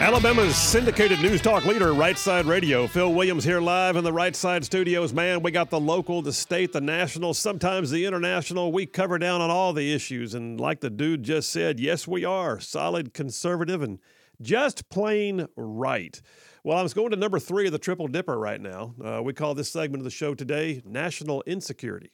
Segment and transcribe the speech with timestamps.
[0.00, 2.86] Alabama's syndicated news talk leader, Right Side Radio.
[2.86, 5.12] Phil Williams here live in the Right Side studios.
[5.12, 8.72] Man, we got the local, the state, the national, sometimes the international.
[8.72, 10.32] We cover down on all the issues.
[10.32, 13.98] And like the dude just said, yes, we are solid, conservative, and
[14.40, 16.18] just plain right.
[16.64, 18.94] Well, I was going to number three of the Triple Dipper right now.
[19.04, 22.12] Uh, we call this segment of the show today National Insecurity.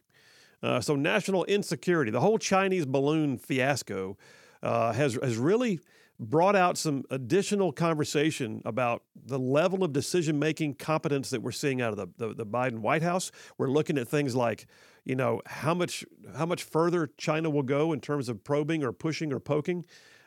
[0.60, 4.16] Uh, so, national insecurity, the whole Chinese balloon fiasco
[4.60, 5.78] uh, has, has really
[6.19, 11.83] brought out some additional conversation about the level of decision making competence that we're seeing
[11.83, 13.31] out of the, the, the, Biden White House.
[13.58, 14.67] We're looking at things like,
[15.05, 16.05] you know, how much
[16.36, 19.84] how much further China will go in terms of probing or pushing or poking.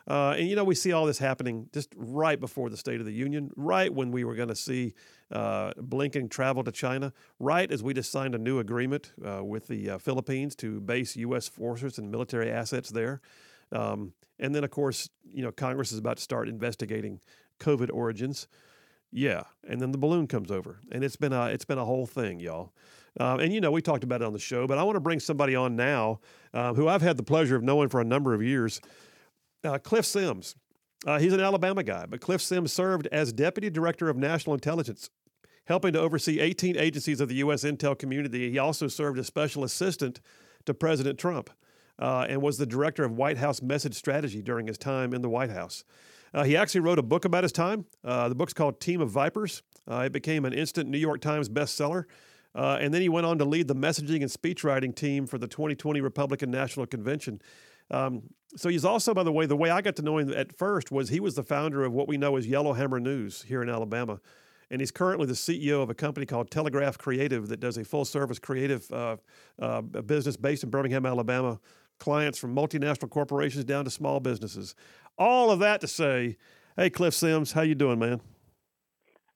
[0.07, 3.05] Uh, and you know, we see all this happening just right before the State of
[3.05, 4.93] the Union, right when we were going to see
[5.31, 9.67] uh, Blinken travel to China, right as we just signed a new agreement uh, with
[9.67, 11.47] the uh, Philippines to base U.S.
[11.47, 13.21] forces and military assets there.
[13.71, 17.19] Um, and then, of course, you know, Congress is about to start investigating
[17.59, 18.47] COVID origins.
[19.11, 22.05] Yeah, and then the balloon comes over, and it's been a it's been a whole
[22.05, 22.73] thing, y'all.
[23.19, 25.01] Uh, and you know, we talked about it on the show, but I want to
[25.01, 26.19] bring somebody on now
[26.53, 28.79] uh, who I've had the pleasure of knowing for a number of years.
[29.63, 30.55] Uh, Cliff Sims.
[31.07, 35.09] Uh, he's an Alabama guy, but Cliff Sims served as deputy director of national intelligence,
[35.65, 37.63] helping to oversee 18 agencies of the U.S.
[37.63, 38.51] intel community.
[38.51, 40.19] He also served as special assistant
[40.65, 41.49] to President Trump
[41.99, 45.29] uh, and was the director of White House message strategy during his time in the
[45.29, 45.83] White House.
[46.33, 47.85] Uh, he actually wrote a book about his time.
[48.03, 49.63] Uh, the book's called Team of Vipers.
[49.89, 52.05] Uh, it became an instant New York Times bestseller.
[52.55, 55.47] Uh, and then he went on to lead the messaging and speechwriting team for the
[55.47, 57.41] 2020 Republican National Convention.
[57.91, 58.23] Um,
[58.55, 60.91] so he's also, by the way, the way I got to know him at first
[60.91, 64.19] was he was the founder of what we know as Yellowhammer News here in Alabama
[64.71, 68.05] and he's currently the CEO of a company called Telegraph Creative that does a full
[68.05, 69.17] service creative uh,
[69.59, 71.59] uh, business based in Birmingham, Alabama.
[71.99, 74.75] Clients from multinational corporations down to small businesses.
[75.17, 76.37] All of that to say,
[76.77, 78.21] hey, Cliff Sims, how you doing, man?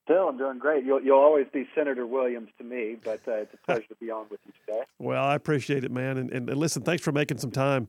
[0.06, 0.84] Phil, I'm doing great.
[0.84, 4.10] You'll, you'll always be Senator Williams to me, but uh, it's a pleasure to be
[4.10, 4.82] on with you today.
[4.98, 6.16] Well, I appreciate it, man.
[6.16, 7.88] And, and, and listen, thanks for making some time.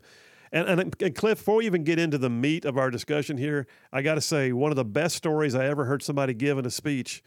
[0.51, 3.67] And, and, and, Cliff, before we even get into the meat of our discussion here,
[3.93, 6.65] I got to say, one of the best stories I ever heard somebody give in
[6.65, 7.23] a speech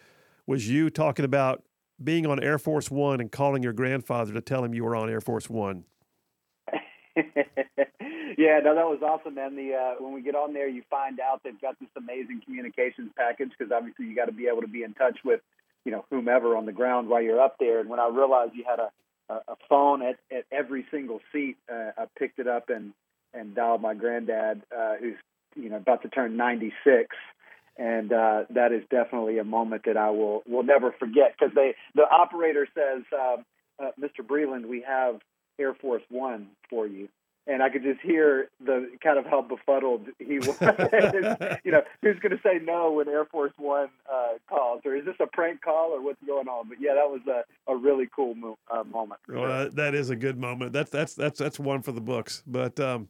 [0.46, 1.62] was you talking about
[2.02, 5.08] being on Air Force One and calling your grandfather to tell him you were on
[5.08, 5.84] Air Force One.
[8.38, 9.56] yeah, no, that was awesome, man.
[9.56, 13.10] The uh, when we get on there, you find out they've got this amazing communications
[13.16, 15.40] package because obviously you got to be able to be in touch with,
[15.84, 17.80] you know, whomever on the ground while you're up there.
[17.80, 18.90] And when I realized you had a
[19.30, 22.92] a phone at, at every single seat, uh, I picked it up and
[23.34, 25.16] and dialed my granddad, uh, who's
[25.54, 27.14] you know about to turn 96,
[27.76, 31.74] and uh, that is definitely a moment that I will will never forget because they
[31.94, 33.36] the operator says, uh,
[33.82, 34.26] uh, Mr.
[34.26, 35.20] Breland, we have
[35.58, 37.08] Air Force One for you.
[37.46, 40.60] And I could just hear the kind of how befuddled he was.
[41.64, 45.06] you know, who's going to say no when Air Force One uh, calls, or is
[45.06, 46.68] this a prank call, or what's going on?
[46.68, 49.20] But yeah, that was a, a really cool mo- uh, moment.
[49.26, 49.70] Well, sure.
[49.70, 50.74] that is a good moment.
[50.74, 52.42] That's that's that's that's one for the books.
[52.46, 53.08] But um,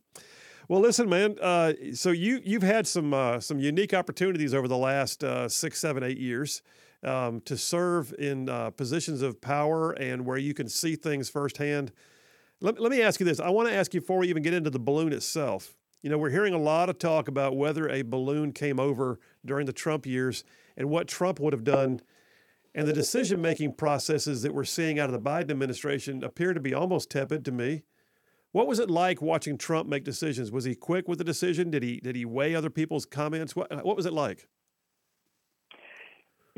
[0.69, 1.37] well, listen, man.
[1.41, 5.81] Uh, so you you've had some uh, some unique opportunities over the last uh, six,
[5.81, 6.63] seven, eight years
[7.03, 11.93] um, to serve in uh, positions of power and where you can see things firsthand.
[12.61, 13.41] Let, let me ask you this.
[13.41, 15.77] I want to ask you before we even get into the balloon itself.
[16.03, 19.67] You know, we're hearing a lot of talk about whether a balloon came over during
[19.67, 20.45] the Trump years
[20.77, 22.01] and what Trump would have done.
[22.75, 26.61] And the decision making processes that we're seeing out of the Biden administration appear to
[26.61, 27.83] be almost tepid to me.
[28.53, 30.51] What was it like watching Trump make decisions?
[30.53, 31.71] Was he quick with the decision?
[31.71, 33.55] Did he did he weigh other people's comments?
[33.55, 34.49] What what was it like?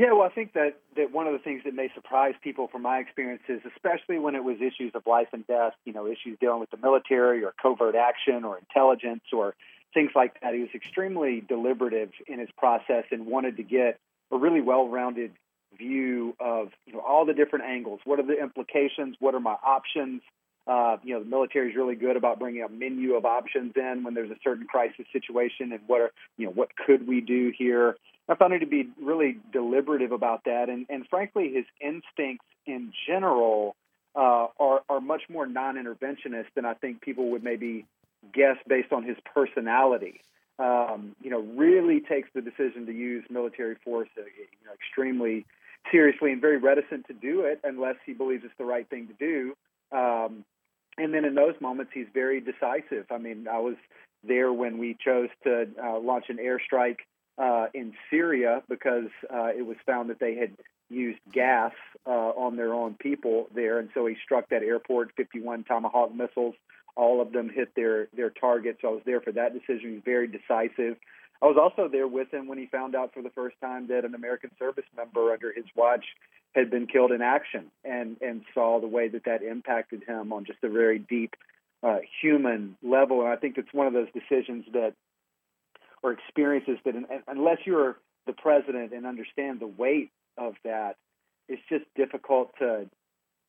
[0.01, 2.81] Yeah, well, I think that, that one of the things that may surprise people from
[2.81, 6.59] my experiences, especially when it was issues of life and death, you know, issues dealing
[6.59, 9.55] with the military or covert action or intelligence or
[9.93, 13.99] things like that, he was extremely deliberative in his process and wanted to get
[14.33, 15.33] a really well-rounded
[15.77, 18.01] view of you know all the different angles.
[18.05, 19.17] What are the implications?
[19.21, 20.23] What are my options?
[20.67, 24.03] Uh, you know, the military is really good about bringing a menu of options in
[24.05, 27.53] when there's a certain crisis situation, and what are you know what could we do
[27.57, 27.97] here?
[28.29, 32.93] I found him to be really deliberative about that, and and frankly, his instincts in
[33.07, 33.75] general
[34.15, 37.87] uh, are are much more non-interventionist than I think people would maybe
[38.33, 40.21] guess based on his personality.
[40.59, 45.47] Um, you know, really takes the decision to use military force uh, you know, extremely
[45.91, 49.15] seriously and very reticent to do it unless he believes it's the right thing to
[49.15, 49.57] do.
[49.93, 50.45] Um,
[50.99, 53.07] and then in those moments, he's very decisive.
[53.11, 53.77] I mean, I was
[54.23, 56.99] there when we chose to uh, launch an airstrike
[57.39, 60.53] uh, in Syria because uh, it was found that they had
[60.91, 61.73] used gas
[62.07, 65.13] uh, on their own people there, and so he struck that airport.
[65.17, 66.55] 51 Tomahawk missiles,
[66.97, 68.81] all of them hit their their targets.
[68.83, 69.95] So I was there for that decision.
[69.95, 70.97] He's very decisive.
[71.43, 74.05] I was also there with him when he found out for the first time that
[74.05, 76.05] an American service member under his watch
[76.55, 80.45] had been killed in action, and and saw the way that that impacted him on
[80.45, 81.35] just a very deep
[81.83, 83.21] uh, human level.
[83.21, 84.95] And I think it's one of those decisions that
[86.03, 86.95] or experiences that,
[87.27, 87.97] unless you're
[88.27, 90.97] the president and understand the weight of that,
[91.49, 92.89] it's just difficult to,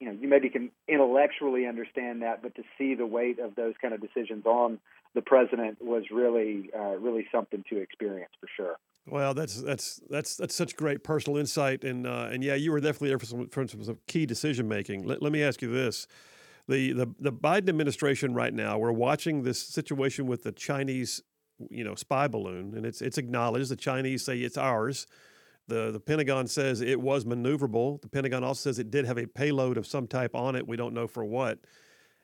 [0.02, 3.76] you know, you maybe can intellectually understand that, but to see the weight of those
[3.80, 4.80] kind of decisions on
[5.14, 8.76] the president was really, uh, really something to experience for sure.
[9.08, 12.80] Well, that's that's that's that's such great personal insight, and uh, and yeah, you were
[12.80, 15.06] definitely there for some, for some key decision making.
[15.06, 16.08] Let, let me ask you this:
[16.68, 21.22] the, the the Biden administration right now, we're watching this situation with the Chinese,
[21.70, 25.08] you know, spy balloon, and it's it's acknowledged the Chinese say it's ours.
[25.68, 28.02] The, the Pentagon says it was maneuverable.
[28.02, 30.68] The Pentagon also says it did have a payload of some type on it.
[30.68, 31.60] We don't know for what.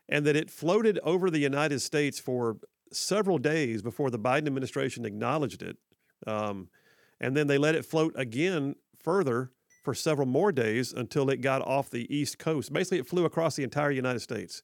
[0.09, 2.57] And that it floated over the United States for
[2.91, 5.77] several days before the Biden administration acknowledged it.
[6.25, 6.69] Um,
[7.19, 9.51] and then they let it float again further
[9.83, 12.73] for several more days until it got off the East Coast.
[12.73, 14.61] Basically, it flew across the entire United States.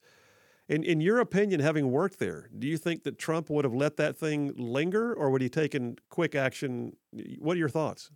[0.70, 3.98] In, in your opinion, having worked there, do you think that Trump would have let
[3.98, 6.96] that thing linger or would he taken quick action?
[7.40, 8.12] What are your thoughts?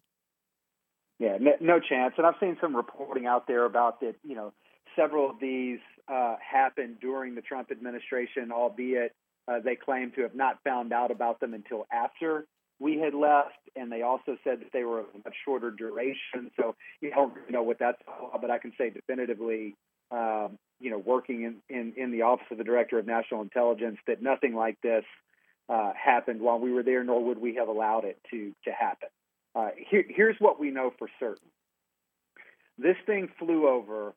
[1.19, 2.13] Yeah, no, chance.
[2.17, 4.15] And I've seen some reporting out there about that.
[4.23, 4.53] You know,
[4.95, 9.13] several of these uh, happened during the Trump administration, albeit
[9.47, 12.45] uh, they claim to have not found out about them until after
[12.79, 13.57] we had left.
[13.75, 16.51] And they also said that they were of much shorter duration.
[16.55, 19.75] So you don't know what that's about, but I can say definitively,
[20.11, 23.97] um, you know, working in, in, in the Office of the Director of National Intelligence,
[24.05, 25.03] that nothing like this
[25.67, 29.09] uh, happened while we were there, nor would we have allowed it to to happen.
[29.57, 31.49] Uh, here, here's what we know for certain.
[32.77, 34.13] This thing flew over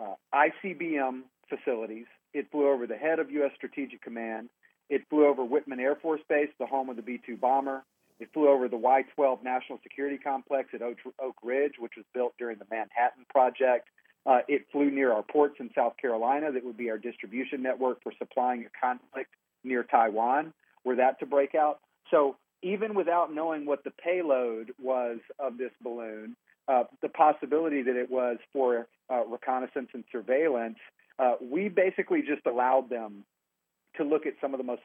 [0.00, 2.06] uh, ICBM facilities.
[2.32, 3.50] It flew over the head of U.S.
[3.56, 4.48] Strategic Command.
[4.88, 7.84] It flew over Whiteman Air Force Base, the home of the B 2 bomber.
[8.18, 12.32] It flew over the Y 12 National Security Complex at Oak, Ridge, which was built
[12.38, 13.88] during the Manhattan Project.
[14.24, 18.02] Uh, it flew near our ports in South Carolina, that would be our distribution network
[18.02, 19.30] for supplying a conflict
[19.64, 20.52] near Taiwan,
[20.84, 21.80] were that to break out.
[22.10, 26.36] So even without knowing what the payload was of this balloon,
[26.68, 30.78] uh, the possibility that it was for uh, reconnaissance and surveillance,
[31.18, 33.24] uh, we basically just allowed them
[33.96, 34.82] to look at some of the most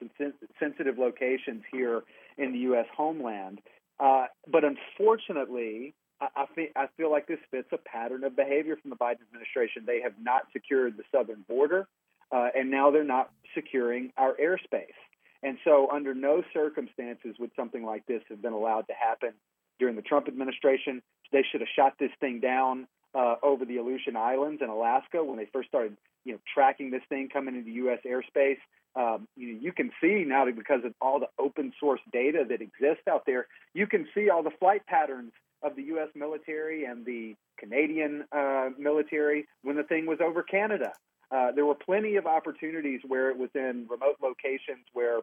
[0.60, 2.04] sensitive locations here
[2.38, 2.86] in the U.S.
[2.96, 3.60] homeland.
[4.00, 6.46] Uh, but unfortunately, I,
[6.76, 9.84] I, feel, like this fits a pattern of behavior from the Biden administration.
[9.86, 11.88] They have not secured the southern border,
[12.32, 14.98] uh, and now they're not securing our airspace.
[15.44, 19.34] And so, under no circumstances would something like this have been allowed to happen
[19.78, 21.02] during the Trump administration.
[21.34, 25.38] They should have shot this thing down uh, over the Aleutian Islands in Alaska when
[25.38, 28.00] they first started, you know, tracking this thing coming into U.S.
[28.06, 28.58] airspace.
[28.96, 33.08] Um, you, you can see now because of all the open source data that exists
[33.10, 36.10] out there, you can see all the flight patterns of the U.S.
[36.16, 40.94] military and the Canadian uh, military when the thing was over Canada.
[41.34, 45.20] Uh, there were plenty of opportunities where it was in remote locations where,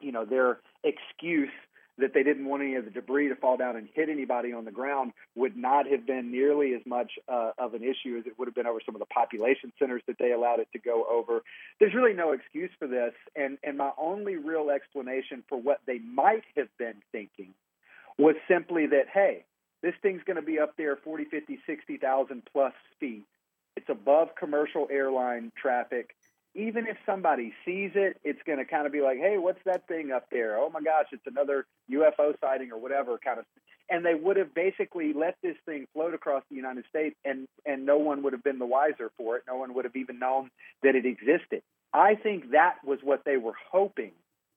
[0.00, 1.50] you know, their excuse
[1.98, 4.64] that they didn't want any of the debris to fall down and hit anybody on
[4.64, 8.38] the ground would not have been nearly as much uh, of an issue as it
[8.38, 11.06] would have been over some of the population centers that they allowed it to go
[11.10, 11.42] over.
[11.80, 15.98] There's really no excuse for this, and and my only real explanation for what they
[15.98, 17.54] might have been thinking
[18.18, 19.44] was simply that hey,
[19.82, 23.24] this thing's going to be up there 40, 50, 60,000 plus feet
[23.76, 26.16] it's above commercial airline traffic.
[26.54, 29.86] Even if somebody sees it, it's going to kind of be like, "Hey, what's that
[29.86, 30.58] thing up there?
[30.58, 33.44] Oh my gosh, it's another UFO sighting or whatever kind of."
[33.88, 37.84] And they would have basically let this thing float across the United States, and and
[37.84, 39.44] no one would have been the wiser for it.
[39.46, 40.50] No one would have even known
[40.82, 41.62] that it existed.
[41.92, 44.12] I think that was what they were hoping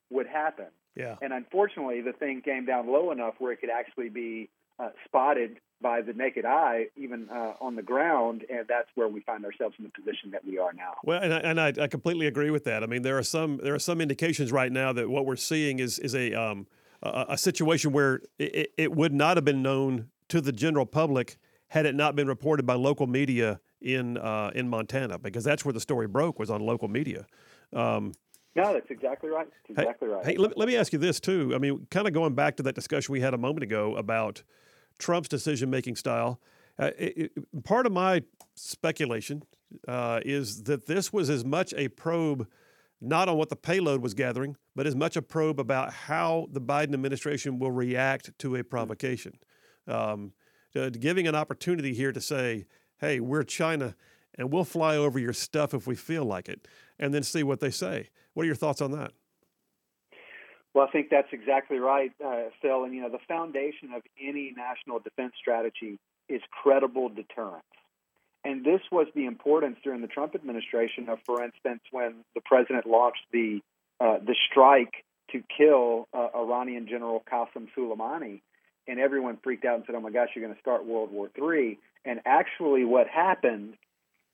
[0.10, 0.68] would happen.
[0.96, 1.16] Yeah.
[1.22, 4.50] And unfortunately, the thing came down low enough where it could actually be
[4.80, 9.22] uh, spotted by the naked eye, even uh, on the ground, and that's where we
[9.22, 10.94] find ourselves in the position that we are now.
[11.04, 12.84] Well, and I, and I, I completely agree with that.
[12.84, 15.80] I mean, there are some there are some indications right now that what we're seeing
[15.80, 16.68] is is a um,
[17.02, 21.38] a, a situation where it, it would not have been known to the general public
[21.70, 25.74] had it not been reported by local media in uh, in Montana, because that's where
[25.74, 27.26] the story broke was on local media.
[27.74, 28.14] Um,
[28.56, 29.48] no, that's exactly right.
[29.68, 30.26] That's exactly hey, right.
[30.26, 31.54] Hey, let, let me ask you this too.
[31.56, 34.44] I mean, kind of going back to that discussion we had a moment ago about
[35.00, 36.40] Trump's decision making style.
[36.78, 38.24] Uh, it, it, part of my
[38.56, 39.44] speculation
[39.88, 42.48] uh, is that this was as much a probe
[43.02, 46.62] not on what the payload was gathering, but as much a probe about how the
[46.62, 49.34] Biden administration will react to a provocation.
[49.88, 50.34] Um,
[50.76, 52.66] uh, giving an opportunity here to say,
[53.00, 53.96] hey, we're China
[54.38, 57.60] and we'll fly over your stuff if we feel like it, and then see what
[57.60, 58.10] they say.
[58.34, 59.12] What are your thoughts on that?
[60.80, 62.86] Well, I think that's exactly right, uh, Phil.
[62.86, 67.66] And, you know, the foundation of any national defense strategy is credible deterrence.
[68.46, 72.86] And this was the importance during the Trump administration of, for instance, when the president
[72.86, 73.60] launched the
[74.00, 78.40] uh, the strike to kill uh, Iranian General Qasem Soleimani,
[78.88, 81.30] and everyone freaked out and said, "Oh my gosh, you're going to start World War
[81.38, 83.74] III." And actually, what happened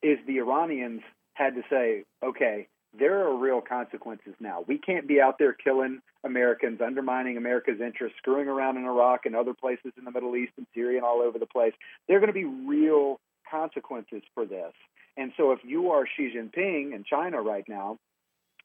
[0.04, 1.02] is the Iranians
[1.34, 4.64] had to say, "Okay, there are real consequences now.
[4.68, 9.36] We can't be out there killing Americans, undermining America's interests, screwing around in Iraq and
[9.36, 11.74] other places in the Middle East and Syria and all over the place.
[12.08, 14.74] There are going to be real consequences for this.
[15.18, 18.00] And so, if you are Xi Jinping in China right now,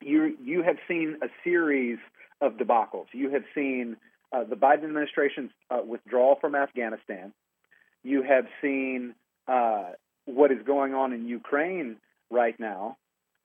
[0.00, 1.99] you you have seen a series
[2.40, 3.07] of debacles.
[3.12, 3.97] You have seen
[4.33, 7.33] uh, the Biden administration's uh, withdrawal from Afghanistan.
[8.02, 9.14] You have seen
[9.47, 9.90] uh,
[10.25, 11.97] what is going on in Ukraine
[12.31, 12.97] right now,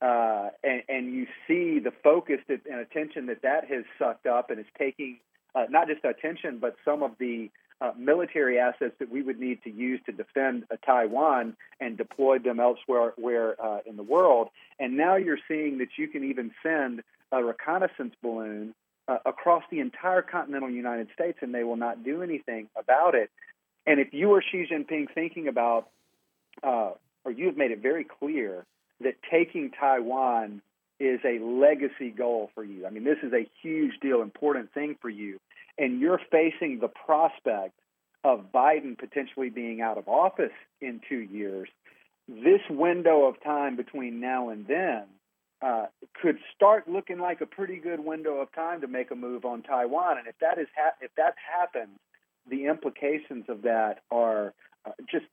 [0.01, 4.49] uh, and, and, you see the focus that, and attention that that has sucked up
[4.49, 5.19] and is taking
[5.55, 7.49] uh, not just attention, but some of the
[7.81, 12.39] uh, military assets that we would need to use to defend uh, Taiwan and deploy
[12.39, 14.49] them elsewhere where, uh, in the world.
[14.79, 18.73] And now you're seeing that you can even send a reconnaissance balloon
[19.07, 23.29] uh, across the entire continental United States and they will not do anything about it.
[23.85, 25.89] And if you are Xi Jinping thinking about,
[26.63, 26.91] uh,
[27.23, 28.65] or you have made it very clear
[29.01, 30.61] that taking Taiwan
[30.99, 32.85] is a legacy goal for you.
[32.85, 35.39] I mean, this is a huge deal, important thing for you
[35.77, 37.73] and you're facing the prospect
[38.23, 41.69] of Biden potentially being out of office in two years,
[42.27, 45.03] this window of time between now and then
[45.61, 45.85] uh,
[46.21, 49.61] could start looking like a pretty good window of time to make a move on
[49.61, 50.17] Taiwan.
[50.17, 51.99] And if that is ha- if that happens,
[52.49, 54.53] the implications of that are
[54.85, 55.25] uh, just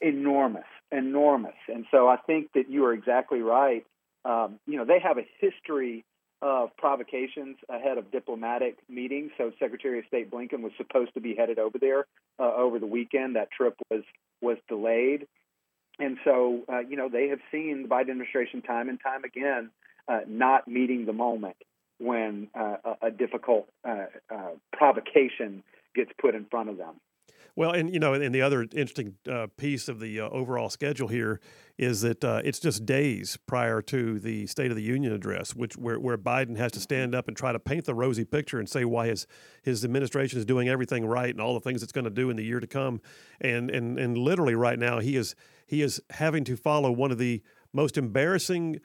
[0.00, 1.54] enormous, enormous.
[1.68, 3.84] And so I think that you are exactly right.
[4.24, 6.04] Um, you know, they have a history
[6.42, 9.30] of provocations ahead of diplomatic meetings.
[9.38, 12.06] So Secretary of State Blinken was supposed to be headed over there
[12.38, 13.36] uh, over the weekend.
[13.36, 14.02] That trip was
[14.42, 15.26] was delayed,
[15.98, 19.70] and so uh, you know they have seen the Biden administration time and time again
[20.08, 21.56] uh, not meeting the moment
[21.98, 25.62] when uh, a, a, difficult uh, uh, provocation
[25.94, 26.94] gets put in front of them.
[27.56, 31.08] Well, and you know, and the other interesting uh, piece of the uh, overall schedule
[31.08, 31.40] here
[31.78, 35.74] is that uh, it's just days prior to the State of the Union address, which
[35.74, 38.68] where, where Biden has to stand up and try to paint the rosy picture and
[38.68, 39.26] say why his
[39.62, 42.36] his administration is doing everything right and all the things it's going to do in
[42.36, 43.00] the year to come,
[43.40, 45.34] and and and literally right now he is
[45.66, 48.80] he is having to follow one of the most embarrassing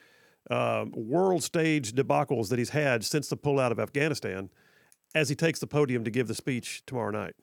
[0.49, 4.49] uh, world stage debacles that he's had since the pullout of Afghanistan,
[5.13, 7.35] as he takes the podium to give the speech tomorrow night.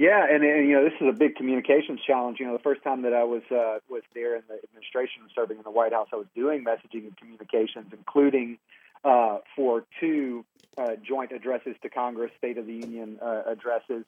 [0.00, 2.40] Yeah, and, and you know this is a big communications challenge.
[2.40, 5.58] You know, the first time that I was uh, was there in the administration serving
[5.58, 8.56] in the White House, I was doing messaging and communications, including
[9.04, 10.46] uh, for two
[10.78, 14.06] uh, joint addresses to Congress, State of the Union uh, addresses.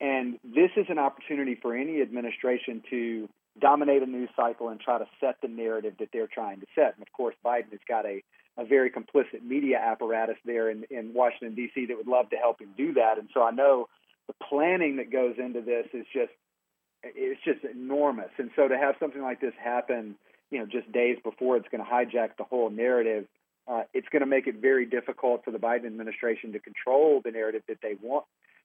[0.00, 3.28] And this is an opportunity for any administration to
[3.60, 6.94] dominate a news cycle and try to set the narrative that they're trying to set.
[6.94, 8.22] And of course, Biden has got a,
[8.56, 12.60] a very complicit media apparatus there in, in Washington, D.C., that would love to help
[12.60, 13.18] him do that.
[13.18, 13.88] And so I know
[14.26, 16.32] the planning that goes into this is just
[17.02, 18.30] it's just enormous.
[18.38, 20.14] And so to have something like this happen,
[20.50, 23.26] you know, just days before it's going to hijack the whole narrative,
[23.66, 27.30] uh, it's going to make it very difficult for the Biden administration to control the
[27.30, 28.24] narrative that they want,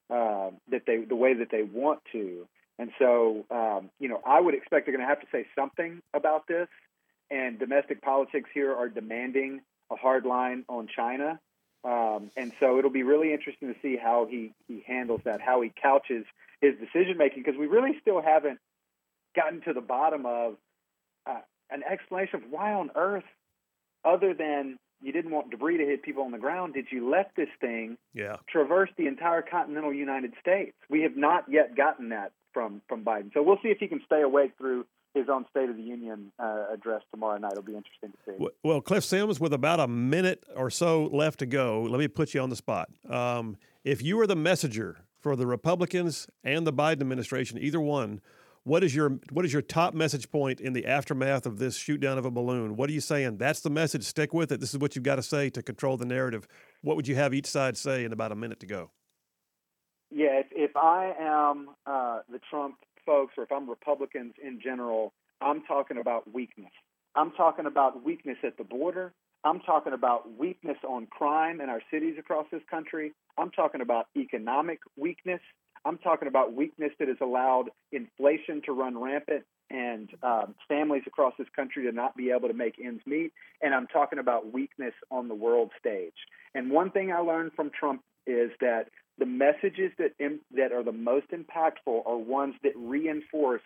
[0.09, 2.47] uh, that they the way that they want to.
[2.79, 6.01] And so, um, you know, I would expect they're going to have to say something
[6.13, 6.67] about this.
[7.29, 9.61] And domestic politics here are demanding
[9.91, 11.39] a hard line on China.
[11.87, 15.61] Um, and so it'll be really interesting to see how he, he handles that, how
[15.61, 16.25] he couches
[16.59, 18.59] his decision making, because we really still haven't
[19.35, 20.55] gotten to the bottom of
[21.25, 21.39] uh,
[21.71, 23.23] an explanation of why on earth,
[24.03, 27.31] other than you didn't want debris to hit people on the ground, did you let
[27.37, 28.37] this thing yeah.
[28.49, 30.75] traverse the entire continental United States?
[30.89, 33.31] We have not yet gotten that from from Biden.
[33.33, 34.85] So we'll see if he can stay awake through
[35.17, 37.53] his own State of the Union uh, address tomorrow night.
[37.53, 38.47] It'll be interesting to see.
[38.63, 42.33] Well, Cliff Sims, with about a minute or so left to go, let me put
[42.33, 42.89] you on the spot.
[43.09, 48.21] Um, if you were the messenger for the Republicans and the Biden administration, either one,
[48.63, 52.01] what is your what is your top message point in the aftermath of this shoot
[52.01, 52.75] down of a balloon?
[52.75, 53.37] What are you saying?
[53.37, 54.03] That's the message.
[54.03, 54.59] Stick with it.
[54.59, 56.47] This is what you've got to say to control the narrative.
[56.81, 58.91] What would you have each side say in about a minute to go?
[60.11, 62.75] Yeah, if, if I am uh, the Trump
[63.07, 66.71] folks or if I'm Republicans in general, I'm talking about weakness.
[67.15, 69.13] I'm talking about weakness at the border.
[69.43, 73.13] I'm talking about weakness on crime in our cities across this country.
[73.37, 75.39] I'm talking about economic weakness.
[75.85, 81.33] I'm talking about weakness that has allowed inflation to run rampant and um, families across
[81.37, 83.31] this country to not be able to make ends meet.
[83.61, 86.13] And I'm talking about weakness on the world stage.
[86.53, 90.11] And one thing I learned from Trump is that the messages that
[90.55, 93.61] that are the most impactful are ones that reinforce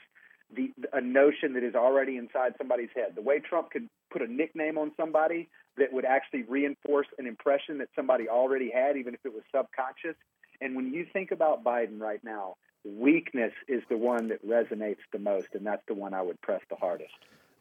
[0.55, 3.13] the a notion that is already inside somebody's head.
[3.15, 7.77] The way Trump could put a nickname on somebody that would actually reinforce an impression
[7.77, 10.15] that somebody already had, even if it was subconscious.
[10.60, 15.20] And when you think about Biden right now, weakness is the one that resonates the
[15.20, 17.13] most, and that's the one I would press the hardest.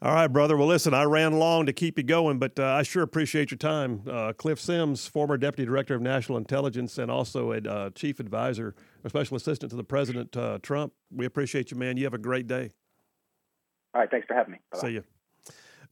[0.03, 0.57] All right, brother.
[0.57, 3.59] Well, listen, I ran long to keep you going, but uh, I sure appreciate your
[3.59, 4.01] time.
[4.11, 8.75] Uh, Cliff Sims, former Deputy Director of National Intelligence and also a uh, Chief Advisor,
[9.05, 10.95] a Special Assistant to the President uh, Trump.
[11.15, 11.99] We appreciate you, man.
[11.99, 12.71] You have a great day.
[13.93, 14.11] All right.
[14.11, 14.59] Thanks for having me.
[14.73, 14.89] Bye-bye.
[14.89, 15.05] See you.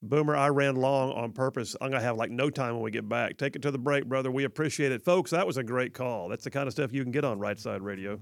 [0.00, 1.76] Boomer, I ran long on purpose.
[1.78, 3.36] I'm going to have like no time when we get back.
[3.36, 4.30] Take it to the break, brother.
[4.30, 5.02] We appreciate it.
[5.02, 6.30] Folks, that was a great call.
[6.30, 8.20] That's the kind of stuff you can get on Right Side Radio.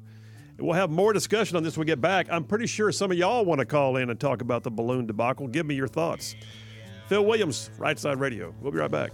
[0.58, 2.28] We'll have more discussion on this when we get back.
[2.30, 5.06] I'm pretty sure some of y'all want to call in and talk about the balloon
[5.06, 5.48] debacle.
[5.48, 6.34] Give me your thoughts.
[7.08, 8.54] Phil Williams, Right Side Radio.
[8.60, 9.12] We'll be right back.